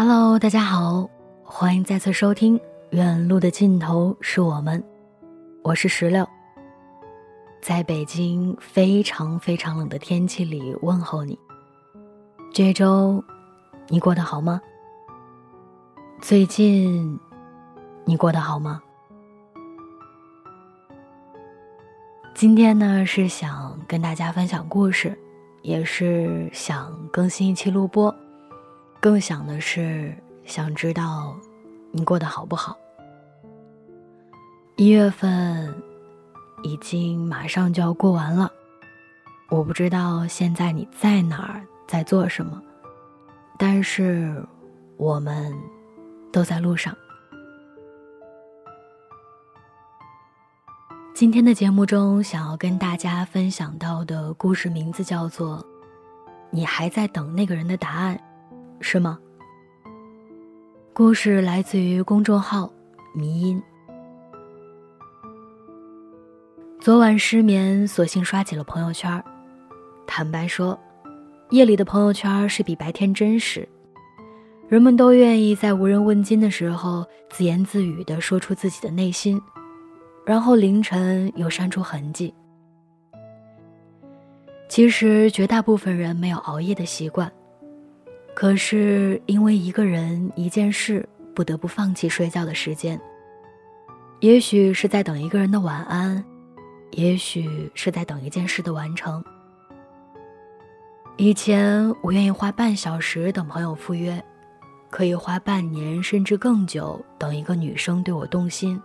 [0.00, 1.10] Hello，大家好，
[1.42, 2.56] 欢迎再次收听
[2.90, 4.80] 《远路的尽头是我们》，
[5.64, 6.24] 我是石榴，
[7.60, 11.36] 在北京非常非常冷的天气里问候你。
[12.52, 13.20] 这周
[13.88, 14.60] 你过得好吗？
[16.20, 17.18] 最近
[18.04, 18.80] 你过得好吗？
[22.36, 25.18] 今天呢是想跟大家分享故事，
[25.62, 28.14] 也是想更新一期录播。
[29.00, 30.12] 更想的是，
[30.44, 31.36] 想知道
[31.92, 32.76] 你过得好不好。
[34.76, 35.74] 一月份
[36.62, 38.50] 已经马上就要过完了，
[39.50, 42.60] 我不知道现在你在哪儿，在做什么，
[43.56, 44.44] 但是
[44.96, 45.54] 我们
[46.32, 46.96] 都在路上。
[51.14, 55.58] 今天的节目中，想要跟大家分享到的故事名字叫做
[56.50, 58.16] 《你还在等那个人的答案》。
[58.80, 59.18] 是吗？
[60.92, 62.72] 故事来自于公众号
[63.14, 63.60] “迷音”。
[66.80, 69.22] 昨晚失眠，索性刷起了朋友圈。
[70.06, 70.78] 坦白说，
[71.50, 73.68] 夜里的朋友圈是比白天真实。
[74.68, 79.40] 人们都愿意在无人问津的时候自言自语的说出自己的内心，
[80.24, 82.32] 然后凌晨又删除痕迹。
[84.68, 87.30] 其实，绝大部分人没有熬夜的习惯。
[88.38, 92.96] 可是因为一个人一件事，不得不放弃睡觉的时间。
[94.20, 96.24] 也许是在等一个人的晚安，
[96.92, 99.24] 也许是在等一件事的完成。
[101.16, 104.24] 以前我愿意花半小时等朋友赴约，
[104.88, 108.80] 可以花半年甚至更久等一个女生对我动心。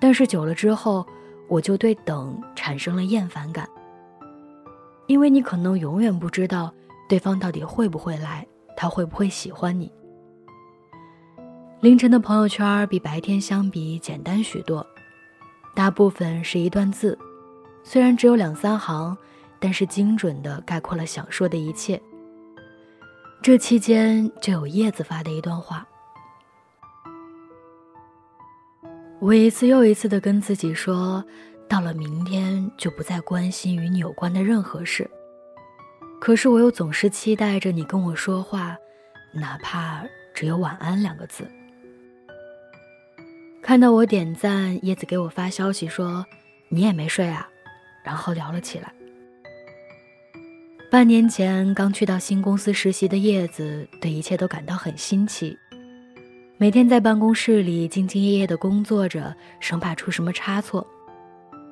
[0.00, 1.06] 但是久了之后，
[1.46, 3.68] 我就对等产生了厌烦感，
[5.08, 6.72] 因为你可能永远不知道。
[7.08, 8.44] 对方到底会不会来？
[8.76, 9.90] 他会不会喜欢你？
[11.80, 14.86] 凌晨的朋友圈比白天相比简单许多，
[15.74, 17.18] 大部分是一段字，
[17.82, 19.16] 虽然只有两三行，
[19.58, 22.00] 但是精准的概括了想说的一切。
[23.42, 25.86] 这期间就有叶子发的一段话，
[29.20, 31.24] 我一次又一次的跟自己说，
[31.68, 35.08] 到了明天就不再关心与你有关的任何事。
[36.20, 38.76] 可是我又总是期待着你跟我说话，
[39.32, 40.04] 哪怕
[40.34, 41.46] 只有晚安两个字。
[43.62, 46.24] 看到我点赞，叶子给我发消息说
[46.68, 47.48] ：“你也没睡啊？”
[48.04, 48.92] 然后聊了起来。
[50.90, 55.58] 半年前刚去到新公司实习的叶子，对一切都感到很新奇，
[56.58, 60.86] 每天在办公室里兢兢业业地工作着，生怕出什么差错。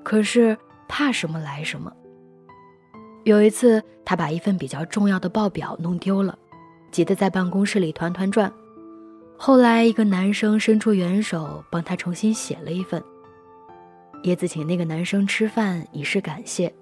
[0.03, 1.91] 可是怕什么来什么。
[3.25, 6.39] 有一次，他把一份比较重要的报表弄丢了，
[6.91, 8.53] 急得在办公室里团团转。
[9.37, 13.03] 后来，一个男生伸出援手，帮他重新写了一份。
[14.23, 16.73] 叶子请那个男生吃饭以示感谢。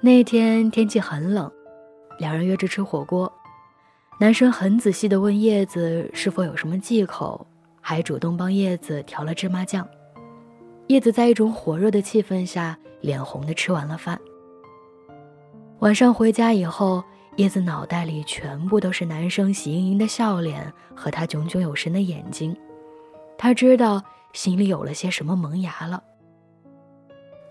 [0.00, 1.50] 那天天气很冷，
[2.18, 3.32] 两人约着吃火锅。
[4.20, 7.44] 男生很仔细地问叶子是否有什么忌口，
[7.80, 9.86] 还主动帮叶子调了芝麻酱。
[10.86, 14.16] 叶子在一种火热的气氛下，脸红地吃完了饭。
[15.80, 17.02] 晚上回家以后，
[17.36, 22.56] 叶子脑袋里全部都是男生喜盈盈的笑脸和他炯炯有神的眼睛，
[23.36, 24.02] 他知道
[24.32, 26.02] 心里有了些什么萌芽了。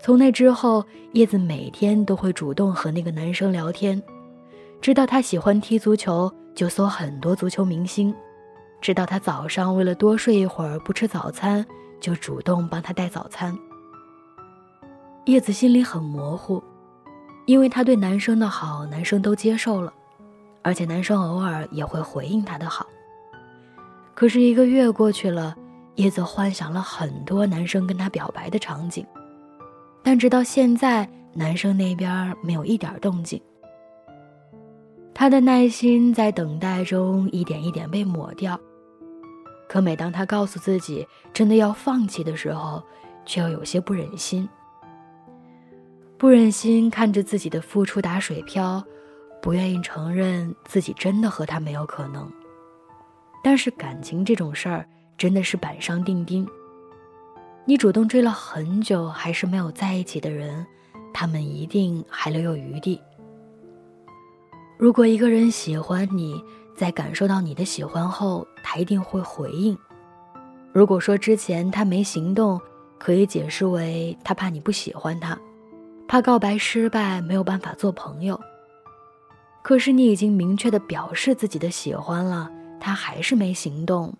[0.00, 4.02] 从那之后，叶子每天都会主动和那个男生聊天，
[4.80, 8.12] 知道他喜欢踢足球，就搜很多足球明星；
[8.80, 11.64] 知道他早上为了多睡一会儿不吃早餐，
[12.00, 13.56] 就主动帮他带早餐。
[15.26, 16.62] 叶子心里很模糊。
[17.46, 19.92] 因为他对男生的好，男生都接受了，
[20.62, 22.86] 而且男生偶尔也会回应他的好。
[24.14, 25.54] 可是一个月过去了，
[25.96, 29.06] 叶子幻想了很多男生跟他表白的场景，
[30.02, 33.40] 但直到现在，男生那边没有一点动静。
[35.12, 38.58] 他的耐心在等待中一点一点被抹掉，
[39.68, 42.82] 可每当他告诉自己真的要放弃的时候，
[43.24, 44.48] 却又有些不忍心。
[46.16, 48.82] 不忍心看着自己的付出打水漂，
[49.42, 52.30] 不愿意承认自己真的和他没有可能。
[53.42, 54.88] 但是感情这种事儿
[55.18, 56.48] 真的是板上钉钉。
[57.66, 60.64] 你主动追了很久还是没有在一起的人，
[61.12, 63.00] 他们一定还留有余地。
[64.78, 66.42] 如果一个人喜欢你，
[66.76, 69.76] 在感受到你的喜欢后，他一定会回应。
[70.72, 72.60] 如果说之前他没行动，
[72.98, 75.38] 可以解释为他怕你不喜欢他，
[76.06, 78.40] 怕告白失败没有办法做朋友。
[79.62, 84.12] 可是你已经明确的表示自己的喜欢了，他还是没行动，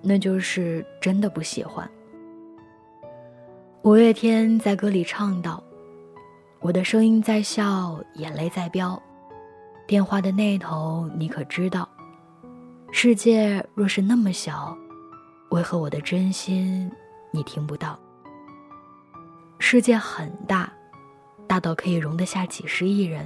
[0.00, 1.88] 那就是真的不喜欢。
[3.82, 5.62] 五月天在歌里唱道
[6.60, 9.00] ：“我的声音在笑，眼泪在飙。
[9.86, 11.88] 电话的那头，你可知道？
[12.92, 14.76] 世界若是那么小，
[15.50, 16.90] 为何我的真心
[17.32, 17.98] 你听不到？
[19.58, 20.72] 世界很大，
[21.56, 23.24] 大到可以容得下几十亿人；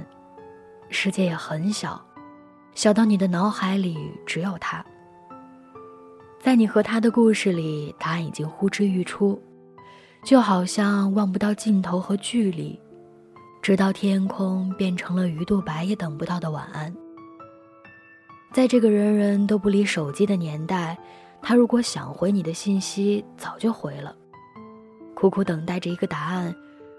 [0.89, 2.01] 世界也很小，
[2.73, 4.81] 小到你的脑海里只有他。
[6.39, 9.37] 在你和他的故事里，答案已经呼之欲出。”
[10.23, 12.79] 就好像望不到尽头和距离，
[13.61, 16.95] 直到天空变成了鱼肚白也等不到的晚安。
[18.53, 20.97] 在这个人人都不离手机的年代，
[21.41, 24.15] 他如果想回你的信息，早就回了。
[25.15, 26.55] 苦苦等待着一个答案，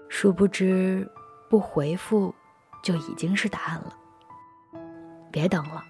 [0.09, 1.09] 殊不知
[1.53, 2.33] 不回复
[2.81, 3.95] 就已经是答案了。
[5.31, 5.83] 别等了，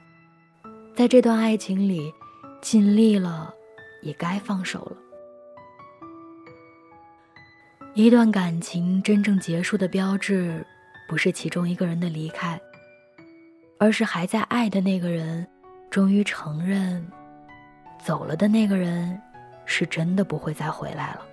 [0.94, 2.14] 在这段爱情里，
[2.60, 3.54] 尽力了，
[4.02, 4.98] 也该放手了。
[7.94, 10.68] 一段感情真正结束的标志，
[11.08, 12.60] 不是其中一个人的离开，
[13.80, 15.48] 而是还在爱的那个人，
[15.90, 17.10] 终于承认，
[18.04, 19.18] 走了的那个人，
[19.66, 21.26] 是真的不会再回来了。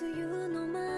[0.00, 0.91] 梅雨の前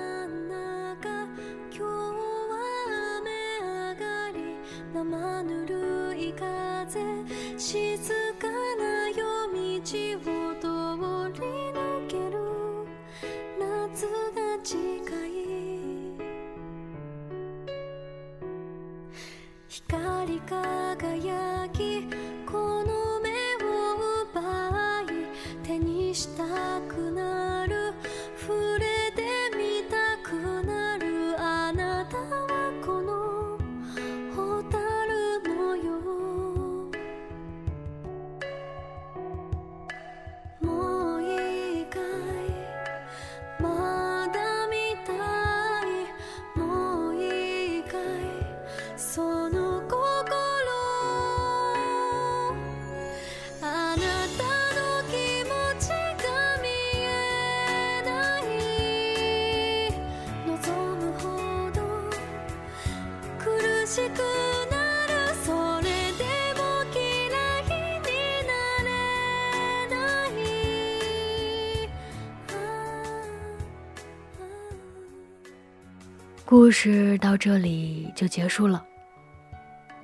[76.56, 78.86] 故事到这里就结束了。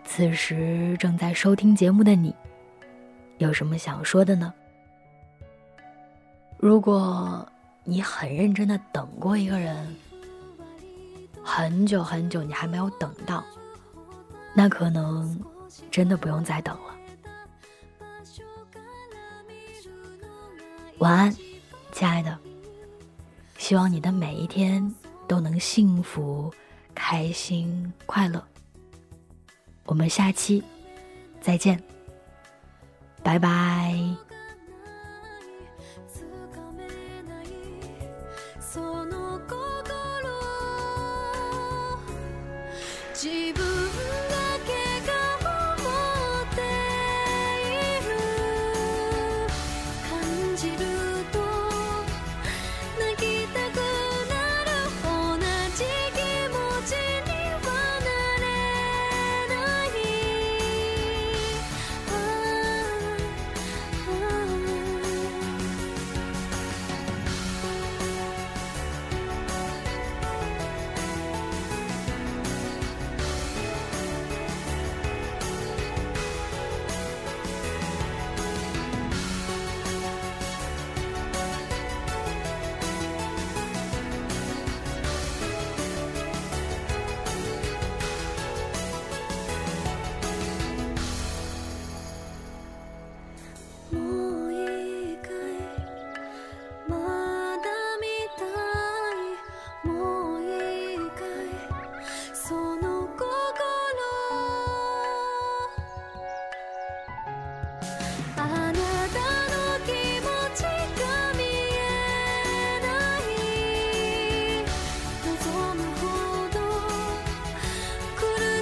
[0.04, 2.34] 此时正在收听节目的你，
[3.38, 4.52] 有什么想说的呢？
[6.58, 7.48] 如果
[7.84, 9.96] 你很认真的等过一个人，
[11.40, 13.44] 很久很久你还没有等到，
[14.52, 15.40] 那可能
[15.88, 16.96] 真的不用再等了。
[20.98, 21.36] 晚安，
[21.92, 22.36] 亲爱的。
[23.56, 24.92] 希望你的每一天。
[25.30, 26.52] 都能幸福
[26.92, 28.44] 开心快乐。
[29.84, 30.60] 我们下期
[31.40, 31.80] 再见。
[33.22, 33.94] 拜拜。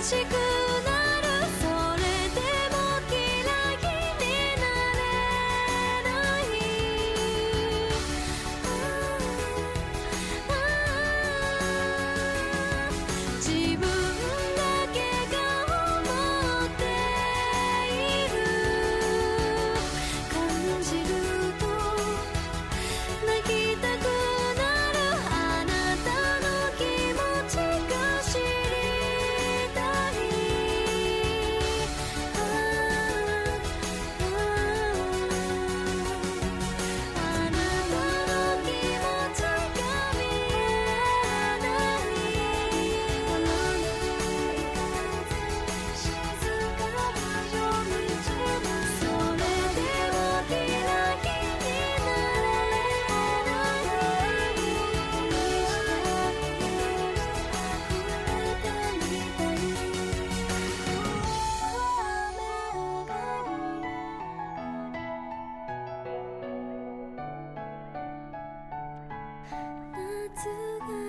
[0.08, 0.38] しく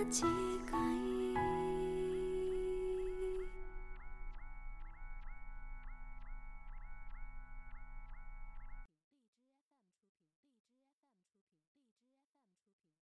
[0.09, 0.58] 记